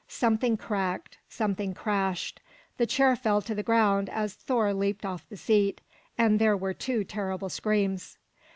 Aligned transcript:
Something 0.07 0.57
cracked; 0.57 1.19
something 1.29 1.75
crashed; 1.75 2.41
the 2.77 2.87
chair 2.87 3.15
fell 3.15 3.39
to 3.43 3.53
the 3.53 3.61
ground 3.61 4.09
as 4.09 4.33
Thor 4.33 4.73
leaped 4.73 5.05
off 5.05 5.29
the 5.29 5.37
seat, 5.37 5.79
and 6.17 6.39
there 6.39 6.57
were 6.57 6.73
two 6.73 7.03
terrible 7.03 7.49
screams. 7.49 8.17